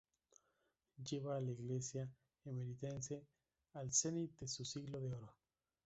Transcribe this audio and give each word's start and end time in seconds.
Lleva 1.07 1.37
a 1.37 1.41
la 1.41 1.51
Iglesia 1.51 2.09
emeritense 2.45 3.21
al 3.75 3.91
cenit 3.93 4.31
de 4.39 4.47
su 4.47 4.65
siglo 4.65 4.99
de 4.99 5.13
oro. 5.13 5.35